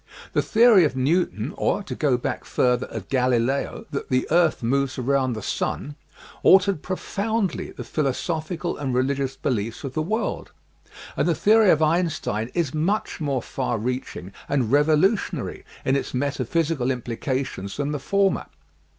The 0.33 0.41
theory 0.41 0.83
of 0.83 0.95
Newton 0.95 1.53
or, 1.57 1.83
to 1.83 1.93
go 1.93 2.17
back 2.17 2.43
further, 2.43 2.87
of 2.87 3.07
Galileo, 3.09 3.85
that 3.91 4.09
the 4.09 4.25
earth 4.31 4.63
moves 4.63 4.97
around 4.97 5.33
the 5.33 5.43
sun, 5.43 5.95
altered 6.41 6.81
profoundly 6.81 7.69
the 7.69 7.83
philosophical 7.83 8.77
and 8.77 8.95
religious 8.95 9.35
beliefs 9.35 9.83
of 9.83 9.93
the 9.93 10.01
world, 10.01 10.49
and 11.15 11.27
the 11.27 11.35
theory 11.35 11.69
of 11.69 11.83
Einstein 11.83 12.49
is 12.55 12.73
much 12.73 13.21
more 13.21 13.43
far 13.43 13.77
reaching 13.77 14.31
and 14.49 14.71
revolutionary 14.71 15.63
in 15.85 15.95
its 15.95 16.15
metaphysical 16.15 16.89
im 16.89 17.03
plications 17.03 17.75
than 17.77 17.91
the 17.91 17.99
former. 17.99 18.47